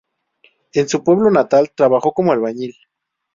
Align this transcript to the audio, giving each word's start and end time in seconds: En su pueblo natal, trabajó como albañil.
En 0.73 0.89
su 0.89 1.03
pueblo 1.03 1.29
natal, 1.29 1.73
trabajó 1.75 2.11
como 2.11 2.31
albañil. 2.31 2.73